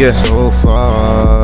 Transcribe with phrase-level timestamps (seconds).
[0.00, 0.12] Yeah.
[0.24, 1.39] So far.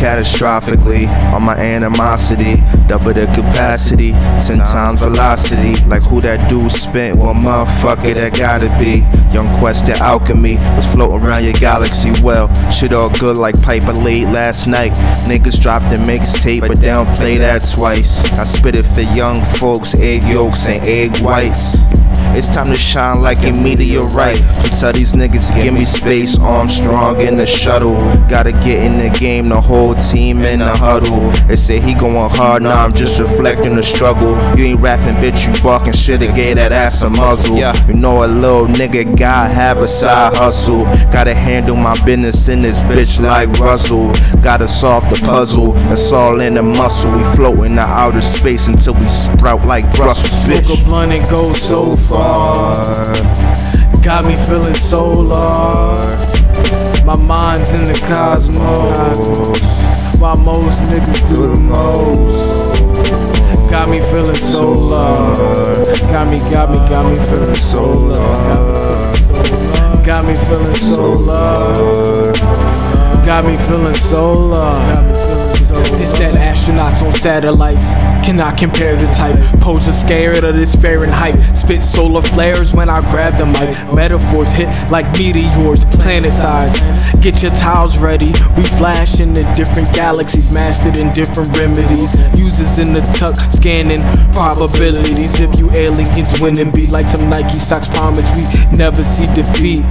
[0.00, 2.56] Catastrophically on my animosity.
[2.86, 5.76] Double the capacity, ten times velocity.
[5.84, 9.04] Like who that dude spent, well, motherfucker, that gotta be.
[9.32, 12.10] Young Quest and Alchemy was floating around your galaxy.
[12.22, 14.92] Well, shit all good like Piper late last night.
[15.28, 18.18] Niggas dropped the mixtape, but they don't play that twice.
[18.32, 21.76] I spit it for young folks, egg yolks and egg whites.
[22.36, 24.38] It's time to shine like a meteorite.
[24.62, 26.38] To tell these niggas, give me space.
[26.38, 27.96] Armstrong in the shuttle.
[28.28, 31.28] Gotta get in the game, the whole team in the huddle.
[31.48, 34.32] They say he going hard, nah, I'm just reflecting the struggle.
[34.56, 37.56] You ain't rapping, bitch, you barking shit and gave that ass a muzzle.
[37.56, 40.84] You know a little nigga gotta have a side hustle.
[41.10, 44.12] Gotta handle my business in this bitch like Russell.
[44.42, 47.10] Gotta solve the puzzle, it's all in the muscle.
[47.10, 50.64] We float in the outer space until we sprout like Brussels, bitch.
[50.64, 52.19] Smoke a blunt and go so far.
[54.02, 55.94] Got me feeling solar.
[57.06, 59.60] My mind's in the cosmos.
[60.20, 62.80] While most niggas do the most.
[63.70, 65.14] Got me feeling solar.
[66.12, 68.20] Got me, got me, got me feeling solar.
[70.04, 72.32] Got me feeling solar.
[73.24, 74.74] Got me feeling solar.
[74.74, 76.19] That
[76.80, 77.88] astronauts on satellites
[78.24, 79.36] cannot compare the type.
[79.60, 81.56] Pose are scared of this Fahrenheit.
[81.56, 83.94] Spit solar flares when I grab the mic.
[83.94, 86.80] Metaphors hit like meteors, planet size.
[87.20, 88.32] Get your tiles ready.
[88.56, 92.16] We flash into different galaxies, mastered in different remedies.
[92.38, 95.40] Users in the tuck, scanning probabilities.
[95.40, 99.84] If you aliens win and be like some Nike socks promise, we never see defeat.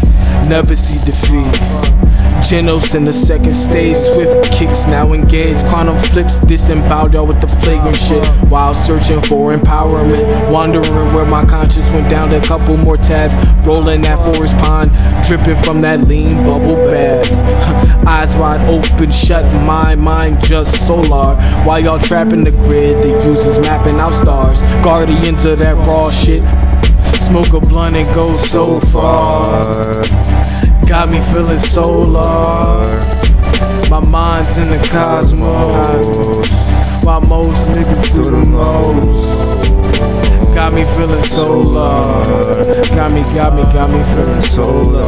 [0.50, 2.09] Never see defeat.
[2.42, 5.66] Genos in the second stage, swift kicks now engaged.
[5.68, 8.26] Quantum flips, disemboweled y'all with the flagrant shit.
[8.50, 13.36] While searching for empowerment, wandering where my conscience went down a couple more tabs.
[13.68, 14.92] Rolling that forest pond,
[15.28, 17.30] dripping from that lean bubble bath.
[18.08, 21.36] Eyes wide open, shut my mind just solar.
[21.66, 24.62] While y'all trapping the grid, the users mapping out stars.
[24.84, 26.42] Guardians of that raw shit.
[27.22, 30.39] Smoke a blunt and go so far.
[31.00, 32.84] Got me feeling solar.
[33.90, 36.06] My mind's in the cosmos.
[37.06, 39.72] While most niggas do the most.
[40.54, 42.04] Got me feeling solar.
[42.98, 45.04] Got me, got me, got me feeling solar.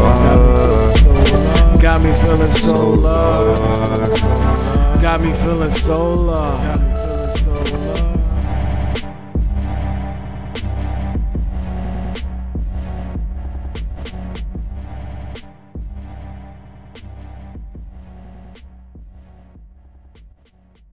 [1.81, 3.35] Got me feeling solar.
[5.02, 6.56] Got me feeling solar.